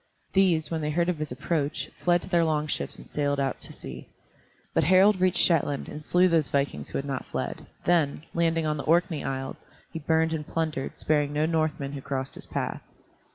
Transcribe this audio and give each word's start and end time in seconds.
These, 0.33 0.71
when 0.71 0.81
they 0.81 0.89
heard 0.89 1.09
of 1.09 1.19
his 1.19 1.31
approach, 1.31 1.91
fled 1.99 2.23
to 2.23 2.27
their 2.29 2.43
long 2.43 2.65
ships 2.65 2.97
and 2.97 3.05
sailed 3.05 3.39
out 3.39 3.59
to 3.59 3.71
sea. 3.71 4.07
But 4.73 4.85
Harald 4.85 5.21
reached 5.21 5.37
Shetland 5.37 5.87
and 5.87 6.03
slew 6.03 6.27
those 6.27 6.47
vikings 6.49 6.89
who 6.89 6.97
had 6.97 7.05
not 7.05 7.27
fled, 7.27 7.67
then, 7.85 8.23
landing 8.33 8.65
on 8.65 8.77
the 8.77 8.85
Orkney 8.85 9.23
Isles, 9.23 9.63
he 9.93 9.99
burned 9.99 10.33
and 10.33 10.47
plundered, 10.47 10.97
sparing 10.97 11.33
no 11.33 11.45
Northman 11.45 11.91
who 11.91 12.01
crossed 12.01 12.33
his 12.33 12.47
path. 12.47 12.81